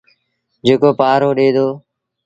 جيڪو 0.65 0.89
پآهرو 0.99 1.29
ڏي 1.37 1.47
دو۔ 1.55 1.67